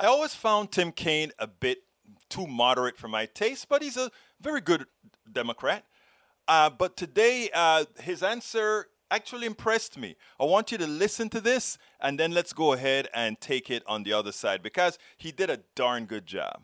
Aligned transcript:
I 0.00 0.06
always 0.06 0.34
found 0.34 0.72
Tim 0.72 0.92
Kaine 0.92 1.30
a 1.38 1.46
bit 1.46 1.82
too 2.30 2.46
moderate 2.46 2.96
for 2.96 3.06
my 3.06 3.26
taste, 3.26 3.68
but 3.68 3.82
he's 3.82 3.98
a 3.98 4.10
very 4.40 4.62
good 4.62 4.86
Democrat. 5.30 5.84
Uh, 6.48 6.70
but 6.70 6.96
today, 6.96 7.50
uh, 7.52 7.84
his 8.00 8.22
answer 8.22 8.86
actually 9.10 9.46
impressed 9.46 9.98
me. 9.98 10.16
I 10.40 10.44
want 10.44 10.72
you 10.72 10.78
to 10.78 10.86
listen 10.86 11.28
to 11.28 11.40
this, 11.42 11.76
and 12.00 12.18
then 12.18 12.32
let's 12.32 12.54
go 12.54 12.72
ahead 12.72 13.08
and 13.12 13.38
take 13.42 13.68
it 13.68 13.82
on 13.86 14.04
the 14.04 14.14
other 14.14 14.32
side 14.32 14.62
because 14.62 14.98
he 15.18 15.32
did 15.32 15.50
a 15.50 15.58
darn 15.74 16.06
good 16.06 16.24
job. 16.24 16.62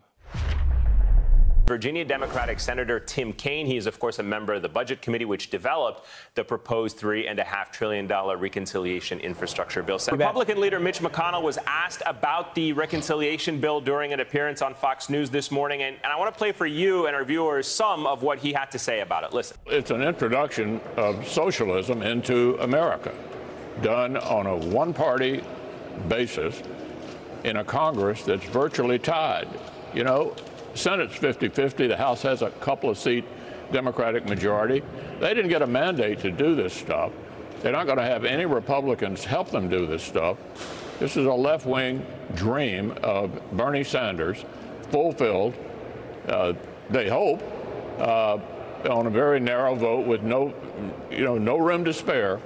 Virginia 1.67 2.05
Democratic 2.05 2.61
Senator 2.61 3.01
Tim 3.01 3.33
Kaine. 3.33 3.66
He 3.66 3.77
is, 3.77 3.87
of 3.87 3.98
course, 3.98 4.21
a 4.21 4.23
member 4.23 4.55
of 4.55 4.62
the 4.62 4.69
Budget 4.69 5.03
Committee, 5.03 5.25
which 5.25 5.51
developed 5.51 6.07
the 6.37 6.45
proposed 6.45 6.96
$3.5 7.01 7.73
trillion 7.73 8.07
reconciliation 8.07 9.19
infrastructure 9.19 9.83
bill. 9.83 9.98
Republican 10.12 10.61
leader 10.61 10.79
Mitch 10.79 11.01
McConnell 11.01 11.43
was 11.43 11.59
asked 11.66 12.02
about 12.07 12.55
the 12.55 12.73
reconciliation 12.73 13.59
bill 13.61 13.80
during 13.80 14.12
an 14.12 14.20
appearance 14.20 14.62
on 14.62 14.75
Fox 14.75 15.11
News 15.11 15.29
this 15.29 15.51
morning. 15.51 15.83
And, 15.83 15.97
and 16.05 16.12
I 16.12 16.16
want 16.16 16.33
to 16.33 16.39
play 16.39 16.52
for 16.52 16.66
you 16.66 17.06
and 17.09 17.16
our 17.16 17.25
viewers 17.25 17.67
some 17.67 18.06
of 18.06 18.23
what 18.23 18.39
he 18.39 18.53
had 18.53 18.70
to 18.70 18.78
say 18.78 19.01
about 19.01 19.25
it. 19.25 19.33
Listen. 19.33 19.56
It's 19.67 19.91
an 19.91 20.03
introduction 20.03 20.80
of 20.97 21.27
socialism 21.27 22.03
into 22.03 22.56
America, 22.61 23.12
done 23.83 24.17
on 24.19 24.47
a 24.47 24.55
one 24.56 24.95
party 24.95 25.42
basis 26.09 26.62
in 27.42 27.56
a 27.56 27.64
Congress 27.64 28.23
that's 28.23 28.45
virtually 28.47 29.01
tied. 29.01 29.48
You 29.92 30.05
know, 30.05 30.37
Senate's 30.77 31.16
50-50. 31.16 31.89
The 31.89 31.97
House 31.97 32.23
has 32.23 32.43
a 32.43 32.51
couple 32.51 32.91
of 32.91 32.98
seat 32.98 33.25
Democratic 33.73 34.29
majority. 34.29 34.83
They 35.21 35.34
didn't 35.34 35.51
get 35.51 35.62
a 35.62 35.67
mandate 35.67 36.21
to 36.21 36.30
do 36.30 36.55
this 36.55 36.73
stuff. 36.73 37.12
They're 37.61 37.73
not 37.73 37.87
going 37.87 37.98
to 37.98 38.05
have 38.05 38.25
any 38.25 38.47
Republicans 38.47 39.25
help 39.25 39.51
them 39.51 39.69
do 39.69 39.87
this 39.87 40.03
stuff. 40.03 40.37
This 40.98 41.17
is 41.17 41.27
a 41.27 41.33
left-wing 41.33 42.07
dream 42.34 42.95
of 43.03 43.31
Bernie 43.53 43.84
Sanders 43.84 44.45
fulfilled, 44.91 45.55
uh, 46.28 46.53
they 46.91 47.09
hope, 47.09 47.43
uh, 47.98 48.39
on 48.89 49.06
a 49.06 49.11
very 49.11 49.41
narrow 49.41 49.75
vote 49.75 50.06
with 50.06 50.22
no, 50.22 50.55
you 51.11 51.25
know, 51.25 51.39
no 51.39 51.56
room 51.56 51.84
to 51.84 51.93
spare 51.93 52.41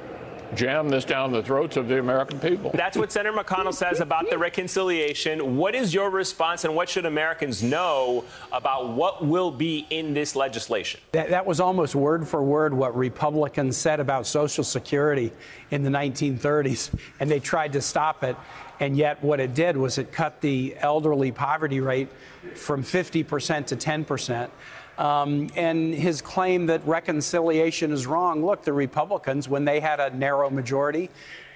jam 0.55 0.89
this 0.89 1.05
down 1.05 1.33
the 1.33 1.43
throats 1.43 1.77
of 1.77 1.89
the 1.89 1.99
American 1.99 2.39
people. 2.41 2.71
That's 2.75 2.97
what 2.97 3.13
Senator 3.13 3.37
McConnell 3.37 3.75
says 3.75 4.01
about 4.01 4.31
the 4.31 4.39
reconciliation. 4.39 5.57
What 5.57 5.75
is 5.75 5.95
your 5.95 6.11
response, 6.11 6.65
and 6.65 6.75
what 6.75 6.89
should 6.89 7.07
Americans 7.07 7.63
know 7.63 8.25
about 8.53 8.91
what 8.91 9.25
will 9.25 9.51
be 9.51 9.87
in 9.91 10.15
this 10.15 10.37
legislation? 10.37 11.01
That, 11.13 11.31
that 11.31 11.47
was 11.47 11.61
almost 11.61 11.95
word 11.95 12.27
for 12.27 12.43
word 12.43 12.75
what 12.75 12.97
Republicans 12.97 13.77
said 13.77 14.01
about 14.01 14.27
Social 14.27 14.65
Security 14.65 15.33
in 15.71 15.83
the 15.83 15.91
1930s, 15.91 16.95
and 17.21 17.31
they 17.31 17.41
tried 17.41 17.73
to 17.75 17.81
stop 17.81 18.25
it. 18.25 18.37
And 18.81 18.97
yet, 18.97 19.23
what 19.23 19.41
it 19.41 19.53
did 19.55 19.77
was 19.77 19.99
it 19.99 20.11
cut 20.11 20.41
the 20.41 20.75
elderly 20.79 21.33
poverty 21.33 21.81
rate 21.81 22.09
from 22.55 22.83
50% 22.83 23.67
to 23.67 23.77
10%. 23.77 24.51
Um, 24.99 25.49
and 25.57 25.95
his 25.95 26.21
claim 26.21 26.67
that 26.67 26.87
reconciliation 26.87 27.93
is 27.93 28.07
wrong. 28.07 28.45
Look, 28.45 28.65
the 28.65 28.73
Republicans, 28.73 29.49
when 29.49 29.65
they 29.65 29.81
had 29.81 29.99
a 29.99 30.15
narrow 30.15 30.51
majority, 30.51 31.09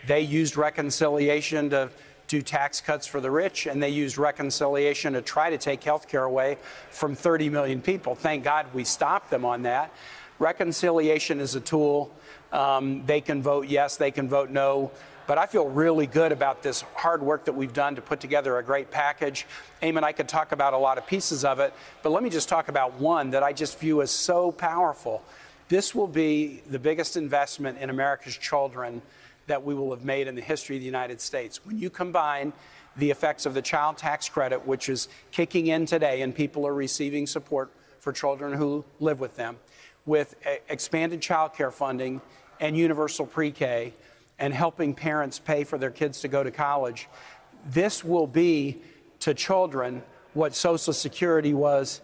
they 0.06 0.20
used 0.20 0.56
reconciliation 0.56 1.70
to 1.70 1.90
do 2.26 2.40
tax 2.42 2.80
cuts 2.80 3.06
for 3.06 3.20
the 3.20 3.30
rich, 3.30 3.66
and 3.66 3.82
they 3.82 3.90
used 3.90 4.16
reconciliation 4.16 5.12
to 5.12 5.22
try 5.22 5.50
to 5.50 5.58
take 5.58 5.84
health 5.84 6.08
care 6.08 6.24
away 6.24 6.56
from 6.90 7.14
30 7.14 7.50
million 7.50 7.82
people. 7.82 8.14
Thank 8.14 8.44
God 8.44 8.66
we 8.72 8.84
stopped 8.84 9.30
them 9.30 9.44
on 9.44 9.62
that. 9.62 9.92
Reconciliation 10.38 11.38
is 11.40 11.54
a 11.54 11.60
tool. 11.60 12.10
Um, 12.52 13.04
they 13.06 13.20
can 13.20 13.42
vote 13.42 13.66
yes, 13.66 13.96
they 13.96 14.10
can 14.10 14.28
vote 14.28 14.50
no. 14.50 14.90
But 15.26 15.38
I 15.38 15.46
feel 15.46 15.66
really 15.66 16.06
good 16.06 16.32
about 16.32 16.62
this 16.62 16.82
hard 16.94 17.22
work 17.22 17.46
that 17.46 17.54
we've 17.54 17.72
done 17.72 17.94
to 17.94 18.02
put 18.02 18.20
together 18.20 18.58
a 18.58 18.62
great 18.62 18.90
package. 18.90 19.46
Eamon, 19.82 20.02
I 20.02 20.12
could 20.12 20.28
talk 20.28 20.52
about 20.52 20.74
a 20.74 20.78
lot 20.78 20.98
of 20.98 21.06
pieces 21.06 21.46
of 21.46 21.60
it, 21.60 21.72
but 22.02 22.10
let 22.10 22.22
me 22.22 22.28
just 22.28 22.48
talk 22.48 22.68
about 22.68 22.94
one 22.94 23.30
that 23.30 23.42
I 23.42 23.54
just 23.54 23.78
view 23.78 24.02
as 24.02 24.10
so 24.10 24.52
powerful. 24.52 25.22
This 25.68 25.94
will 25.94 26.08
be 26.08 26.62
the 26.68 26.78
biggest 26.78 27.16
investment 27.16 27.78
in 27.78 27.88
America's 27.88 28.36
children 28.36 29.00
that 29.46 29.64
we 29.64 29.74
will 29.74 29.90
have 29.90 30.04
made 30.04 30.28
in 30.28 30.34
the 30.34 30.42
history 30.42 30.76
of 30.76 30.80
the 30.80 30.86
United 30.86 31.22
States. 31.22 31.64
When 31.64 31.78
you 31.78 31.88
combine 31.88 32.52
the 32.96 33.10
effects 33.10 33.46
of 33.46 33.54
the 33.54 33.62
child 33.62 33.96
tax 33.96 34.28
credit, 34.28 34.66
which 34.66 34.90
is 34.90 35.08
kicking 35.30 35.68
in 35.68 35.86
today 35.86 36.20
and 36.20 36.34
people 36.34 36.66
are 36.66 36.74
receiving 36.74 37.26
support 37.26 37.70
for 37.98 38.12
children 38.12 38.52
who 38.52 38.84
live 39.00 39.20
with 39.20 39.36
them, 39.36 39.56
with 40.04 40.34
expanded 40.68 41.22
child 41.22 41.54
care 41.54 41.70
funding 41.70 42.20
and 42.60 42.76
universal 42.76 43.26
pre 43.26 43.50
K, 43.50 43.94
and 44.38 44.52
helping 44.52 44.94
parents 44.94 45.38
pay 45.38 45.64
for 45.64 45.78
their 45.78 45.90
kids 45.90 46.20
to 46.20 46.28
go 46.28 46.42
to 46.42 46.50
college. 46.50 47.08
This 47.66 48.04
will 48.04 48.26
be 48.26 48.82
to 49.20 49.34
children 49.34 50.02
what 50.34 50.54
Social 50.54 50.92
Security 50.92 51.54
was 51.54 52.00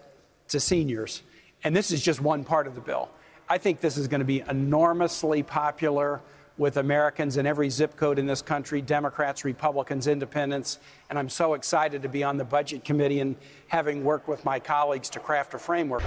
to 0.47 0.59
seniors. 0.59 1.21
And 1.63 1.75
this 1.75 1.91
is 1.91 2.01
just 2.01 2.21
one 2.21 2.43
part 2.43 2.67
of 2.67 2.75
the 2.75 2.81
bill. 2.81 3.09
I 3.49 3.57
think 3.57 3.81
this 3.81 3.97
is 3.97 4.07
going 4.07 4.19
to 4.19 4.25
be 4.25 4.41
enormously 4.47 5.43
popular 5.43 6.21
with 6.57 6.77
Americans 6.77 7.37
in 7.37 7.45
every 7.45 7.69
zip 7.69 7.95
code 7.95 8.19
in 8.19 8.25
this 8.25 8.41
country 8.41 8.81
Democrats, 8.81 9.43
Republicans, 9.43 10.07
Independents. 10.07 10.79
And 11.09 11.17
I'm 11.17 11.29
so 11.29 11.53
excited 11.53 12.01
to 12.03 12.09
be 12.09 12.23
on 12.23 12.37
the 12.37 12.43
Budget 12.43 12.83
Committee 12.83 13.19
and 13.19 13.35
having 13.67 14.03
worked 14.03 14.27
with 14.27 14.45
my 14.45 14.59
colleagues 14.59 15.09
to 15.11 15.19
craft 15.19 15.53
a 15.53 15.59
framework. 15.59 16.03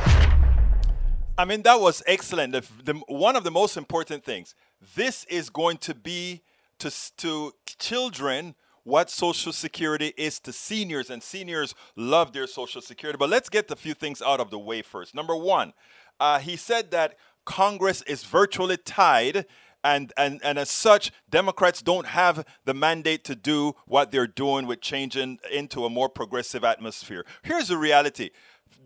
I 1.36 1.44
mean, 1.44 1.62
that 1.62 1.80
was 1.80 2.02
excellent. 2.06 2.52
The, 2.52 2.64
the, 2.84 2.94
one 3.08 3.36
of 3.36 3.42
the 3.42 3.50
most 3.50 3.76
important 3.76 4.24
things 4.24 4.54
this 4.94 5.24
is 5.24 5.50
going 5.50 5.78
to 5.78 5.94
be 5.94 6.42
to, 6.78 6.92
to 7.18 7.52
children 7.78 8.54
what 8.84 9.10
Social 9.10 9.52
Security 9.52 10.12
is 10.16 10.38
to 10.40 10.52
seniors, 10.52 11.08
and 11.10 11.22
seniors 11.22 11.74
love 11.96 12.32
their 12.32 12.46
Social 12.46 12.82
Security. 12.82 13.16
But 13.16 13.30
let's 13.30 13.48
get 13.48 13.70
a 13.70 13.76
few 13.76 13.94
things 13.94 14.20
out 14.20 14.40
of 14.40 14.50
the 14.50 14.58
way 14.58 14.82
first. 14.82 15.14
Number 15.14 15.34
one, 15.34 15.72
uh, 16.20 16.38
he 16.38 16.56
said 16.56 16.90
that 16.90 17.16
Congress 17.44 18.02
is 18.02 18.24
virtually 18.24 18.76
tied. 18.76 19.46
And, 19.82 20.12
and, 20.16 20.40
and 20.42 20.58
as 20.58 20.70
such, 20.70 21.12
Democrats 21.28 21.82
don't 21.82 22.06
have 22.06 22.46
the 22.64 22.72
mandate 22.72 23.22
to 23.24 23.34
do 23.34 23.74
what 23.86 24.10
they're 24.10 24.26
doing 24.26 24.66
with 24.66 24.80
changing 24.80 25.38
into 25.52 25.84
a 25.84 25.90
more 25.90 26.08
progressive 26.08 26.64
atmosphere. 26.64 27.26
Here's 27.42 27.68
the 27.68 27.76
reality 27.76 28.30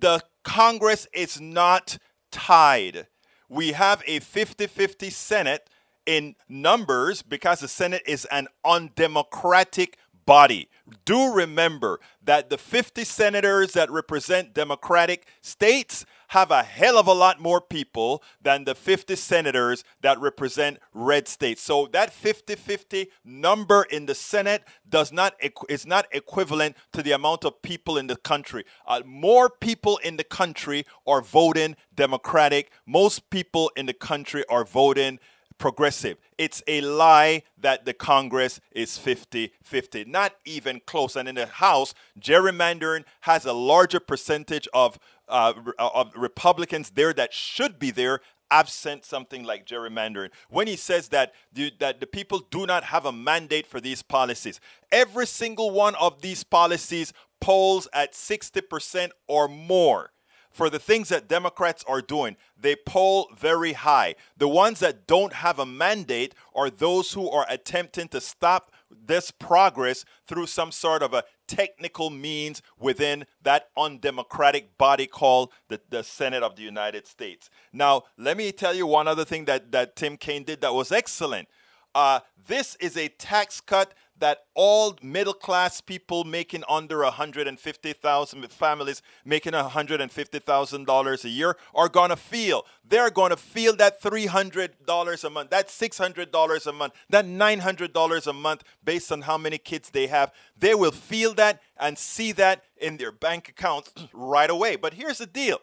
the 0.01 0.21
Congress 0.43 1.07
is 1.13 1.41
not 1.41 1.99
tied. 2.33 3.07
We 3.49 3.73
have 3.73 4.03
a 4.07 4.21
50 4.21 4.67
50 4.67 5.11
Senate 5.11 5.71
in 6.09 6.35
numbers 6.49 7.21
because 7.21 7.61
the 7.61 7.69
Senate 7.69 8.03
is 8.07 8.25
an 8.33 8.49
undemocratic 8.65 9.99
body. 10.25 10.71
Do 11.05 11.35
remember 11.35 12.01
that 12.25 12.49
the 12.49 12.57
50 12.57 13.05
senators 13.05 13.73
that 13.73 13.91
represent 13.91 14.55
Democratic 14.55 15.27
states 15.43 16.07
have 16.29 16.51
a 16.51 16.63
hell 16.63 16.99
of 16.99 17.07
a 17.07 17.13
lot 17.13 17.41
more 17.41 17.61
people 17.61 18.23
than 18.41 18.65
the 18.65 18.75
50 18.75 19.17
senators 19.17 19.85
that 20.01 20.19
represent 20.19 20.79
red 20.95 21.29
states. 21.29 21.63
So 21.63 21.89
that 21.93 22.11
50-50 22.11 23.09
number 23.25 23.83
in 23.91 24.07
the 24.07 24.15
Senate 24.15 24.65
does 24.89 25.13
not 25.13 25.35
is 25.69 25.87
not 25.87 26.07
equivalent 26.13 26.77
to 26.93 27.03
the 27.03 27.13
amount 27.13 27.45
of 27.45 27.61
people 27.63 27.97
in 27.97 28.07
the 28.07 28.17
country. 28.17 28.65
Uh, 28.87 29.01
more 29.07 29.49
people 29.49 29.99
in 29.99 30.17
the 30.17 30.25
country 30.25 30.85
are 31.07 31.23
voting 31.23 31.77
Democratic. 31.95 32.71
Most 32.87 33.31
people 33.31 33.71
in 33.77 33.87
the 33.87 33.95
country 33.95 34.45
are 34.51 34.65
voting 34.65 35.19
progressive. 35.59 36.19
It's 36.39 36.63
a 36.67 36.81
lie 36.81 37.43
that 37.59 37.85
the 37.85 37.93
Congress 37.93 38.61
is 38.73 38.97
50 38.97 39.53
50. 39.63 40.05
Not 40.05 40.35
even 40.45 40.81
close. 40.87 41.17
And 41.17 41.29
in 41.29 41.35
the 41.35 41.47
House, 41.47 41.95
gerrymandering 42.21 43.05
has 43.23 43.45
a 43.45 43.53
larger 43.53 44.01
percentage 44.01 44.69
of, 44.73 44.99
uh, 45.29 45.53
of 45.79 46.13
Republicans 46.17 46.91
there 46.91 47.13
that 47.13 47.33
should 47.33 47.79
be 47.79 47.91
there 47.91 48.21
absent 48.51 49.05
something 49.05 49.45
like 49.45 49.67
gerrymandering. 49.67 50.31
When 50.49 50.67
he 50.67 50.77
says 50.77 51.09
that 51.09 51.33
the, 51.53 51.73
that 51.81 52.01
the 52.01 52.07
people 52.07 52.41
do 52.51 52.67
not 52.67 52.85
have 52.85 53.05
a 53.05 53.13
mandate 53.13 53.67
for 53.67 53.81
these 53.81 54.03
policies, 54.03 54.61
every 54.91 55.27
single 55.27 55.71
one 55.71 55.95
of 55.97 56.23
these 56.23 56.45
policies 56.45 57.13
polls 57.41 57.87
at 57.93 58.15
60% 58.15 59.11
or 59.27 59.49
more 59.49 60.13
for 60.51 60.71
the 60.71 60.79
things 60.79 61.09
that 61.09 61.29
Democrats 61.29 61.85
are 61.87 62.01
doing, 62.01 62.37
they 62.59 62.75
poll 62.75 63.31
very 63.37 63.75
high. 63.75 64.15
The 64.37 64.49
ones 64.49 64.81
that 64.81 65.07
don't 65.07 65.33
have 65.33 65.59
a 65.59 65.67
mandate 65.67 66.35
are 66.55 66.71
those 66.71 67.13
who 67.13 67.31
are 67.31 67.47
attempting 67.49 68.09
to 68.09 68.21
stop 68.21 68.73
this 68.91 69.31
progress 69.31 70.05
through 70.27 70.47
some 70.47 70.73
sort 70.73 71.03
of 71.03 71.13
a 71.13 71.25
technical 71.47 72.11
means 72.11 72.63
within 72.79 73.25
that 73.43 73.69
undemocratic 73.77 74.77
body 74.79 75.07
called 75.07 75.53
the, 75.69 75.81
the 75.91 76.03
Senate 76.03 76.43
of 76.43 76.57
the 76.57 76.63
United 76.63 77.07
States. 77.07 77.51
Now, 77.73 78.05
let 78.17 78.37
me 78.37 78.53
tell 78.53 78.75
you 78.75 78.87
one 78.87 79.09
other 79.09 79.25
thing 79.25 79.45
that, 79.47 79.73
that 79.73 79.97
Tim 79.97 80.17
Kaine 80.17 80.45
did 80.45 80.61
that 80.61 80.75
was 80.75 80.93
excellent. 80.93 81.49
Uh, 81.95 82.21
this 82.47 82.77
is 82.77 82.97
a 82.97 83.09
tax 83.09 83.61
cut 83.61 83.95
that 84.21 84.39
all 84.55 84.97
middle 85.03 85.35
class 85.35 85.81
people 85.81 86.25
making 86.25 86.65
under 86.69 86.99
150,000 87.01 88.51
families 88.51 89.03
making 89.25 89.53
$150,000 89.53 91.25
a 91.25 91.29
year 91.29 91.57
are 91.75 91.89
going 91.89 92.11
to 92.11 92.17
feel. 92.17 92.65
They're 92.85 93.11
going 93.11 93.31
to 93.31 93.37
feel 93.37 93.77
that 93.77 94.01
$300 94.03 95.25
a 95.25 95.31
month, 95.31 95.51
that 95.51 95.69
$600 95.69 96.67
a 96.67 96.73
month, 96.73 96.93
that 97.11 97.25
$900 97.25 98.27
a 98.27 98.33
month 98.33 98.65
based 98.85 99.13
on 99.13 99.23
how 99.23 99.39
many 99.39 99.59
kids 99.59 99.91
they 99.91 100.07
have. 100.07 100.33
They 100.57 100.75
will 100.75 100.93
feel 100.93 101.35
that 101.35 101.61
and 101.79 101.99
see 101.99 102.33
that 102.33 102.65
in 102.77 102.97
their 102.97 103.13
bank 103.13 103.49
accounts 103.49 103.93
right 104.13 104.51
away. 104.51 104.77
But 104.77 104.95
here's 104.95 105.19
the 105.19 105.27
deal. 105.27 105.59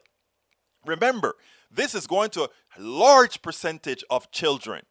Remember, 0.86 1.36
this 1.72 1.96
is 1.96 2.08
going 2.08 2.30
to 2.32 2.44
a 2.44 2.50
large 2.78 3.42
percentage 3.42 4.04
of 4.10 4.32
children. 4.32 4.84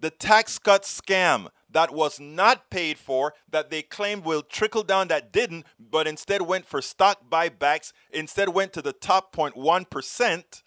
The 0.00 0.10
tax 0.10 0.58
cut 0.58 0.82
scam 0.82 1.48
that 1.72 1.92
was 1.92 2.18
not 2.18 2.70
paid 2.70 2.98
for, 2.98 3.34
that 3.48 3.70
they 3.70 3.82
claimed 3.82 4.24
will 4.24 4.42
trickle 4.42 4.82
down, 4.82 5.08
that 5.08 5.32
didn't, 5.32 5.66
but 5.78 6.06
instead 6.06 6.42
went 6.42 6.66
for 6.66 6.82
stock 6.82 7.30
buybacks, 7.30 7.92
instead 8.10 8.48
went 8.48 8.72
to 8.72 8.82
the 8.82 8.92
top 8.92 9.34
0.1%, 9.34 10.62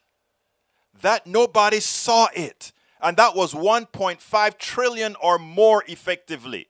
that 1.01 1.27
nobody 1.27 1.79
saw 1.79 2.27
it. 2.35 2.71
And 3.01 3.17
that 3.17 3.35
was 3.35 3.53
1.5 3.53 4.57
trillion 4.57 5.15
or 5.21 5.37
more 5.37 5.83
effectively. 5.87 6.67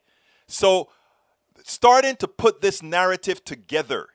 So, 0.47 0.89
starting 1.63 2.15
to 2.17 2.27
put 2.27 2.61
this 2.61 2.81
narrative 2.81 3.45
together, 3.45 4.07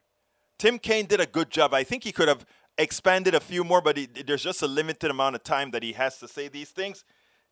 Tim 0.58 0.78
Kaine 0.78 1.06
did 1.06 1.20
a 1.20 1.26
good 1.26 1.50
job. 1.50 1.72
I 1.72 1.84
think 1.84 2.02
he 2.02 2.10
could 2.10 2.26
have 2.26 2.44
expanded 2.76 3.34
a 3.34 3.40
few 3.40 3.62
more, 3.62 3.80
but 3.80 3.96
he, 3.96 4.06
there's 4.06 4.42
just 4.42 4.62
a 4.62 4.66
limited 4.66 5.10
amount 5.10 5.36
of 5.36 5.44
time 5.44 5.70
that 5.70 5.82
he 5.82 5.92
has 5.92 6.18
to 6.18 6.26
say 6.26 6.48
these 6.48 6.70
things. 6.70 7.04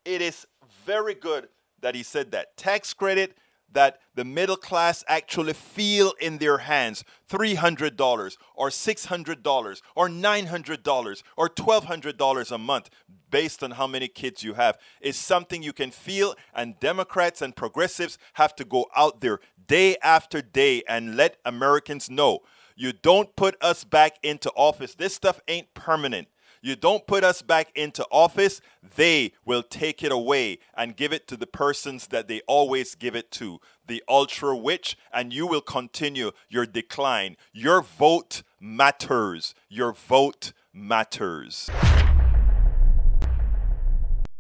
It 0.07 0.23
is 0.23 0.47
very 0.85 1.15
good 1.15 1.49
that 1.81 1.97
he 1.97 2.05
said 2.05 2.31
that. 2.31 2.57
Tax 2.57 2.95
credit 2.95 3.37
that 3.73 3.99
the 4.15 4.25
middle 4.25 4.57
class 4.57 5.03
actually 5.09 5.53
feel 5.53 6.15
in 6.21 6.39
their 6.39 6.59
hands 6.59 7.03
$300 7.29 8.37
or 8.55 8.69
$600 8.69 9.83
or 9.97 10.09
$900 10.09 11.23
or 11.37 11.49
$1,200 11.49 12.53
a 12.53 12.59
month 12.59 12.91
based 13.29 13.65
on 13.65 13.73
how 13.73 13.89
many 13.89 14.07
kids 14.07 14.45
you 14.45 14.55
have 14.55 14.79
is 15.01 15.17
something 15.17 15.63
you 15.63 15.73
can 15.73 15.91
feel 15.91 16.37
and 16.55 16.79
Democrats 16.79 17.43
and 17.43 17.57
progressives 17.57 18.17
have 18.35 18.55
to 18.55 18.65
go 18.65 18.87
out 18.95 19.21
there 19.21 19.41
day 19.67 19.97
after 20.03 20.41
day 20.41 20.85
and 20.89 21.17
let 21.17 21.37
Americans 21.45 22.09
know 22.09 22.39
you 22.77 22.93
don't 22.93 23.35
put 23.35 23.57
us 23.61 23.83
back 23.83 24.19
into 24.23 24.51
office. 24.51 24.95
This 24.95 25.15
stuff 25.15 25.41
ain't 25.49 25.75
permanent. 25.75 26.29
You 26.67 26.75
don't 26.75 27.07
put 27.07 27.23
us 27.23 27.43
back 27.43 27.71
into 27.77 28.05
office, 28.11 28.61
they 28.97 29.31
will 29.45 29.63
take 29.63 30.03
it 30.03 30.11
away 30.11 30.59
and 30.77 30.97
give 30.97 31.13
it 31.13 31.29
to 31.29 31.37
the 31.37 31.47
persons 31.47 32.09
that 32.09 32.27
they 32.27 32.41
always 32.49 32.97
give 32.97 33.15
it 33.15 33.31
to, 33.39 33.61
the 33.87 34.03
ultra 34.09 34.53
rich, 34.53 34.99
and 35.13 35.33
you 35.33 35.47
will 35.47 35.61
continue 35.61 36.33
your 36.49 36.67
decline. 36.67 37.37
Your 37.53 37.83
vote 37.83 38.43
matters. 38.59 39.55
Your 39.69 39.93
vote 39.93 40.53
matters 40.75 41.71